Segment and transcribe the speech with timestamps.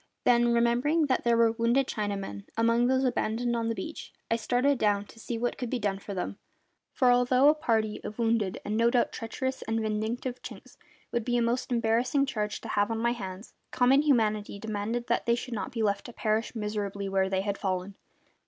[0.23, 4.79] Then, remembering that there were wounded Chinamen among those abandoned upon the beach, I started
[4.79, 6.39] down to see what could be done for them;
[6.91, 10.75] for although a party of wounded and no doubt treacherous and vindictive Chinks
[11.11, 15.27] would be a most embarrassing charge to have on my hands, common humanity demanded that
[15.27, 17.93] they should not be left to perish miserably where they had fallen.